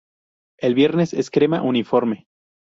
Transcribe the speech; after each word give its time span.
El 0.59 0.73
vientre 0.73 1.03
es 1.03 1.29
crema 1.29 1.61
uniforme. 1.61 2.25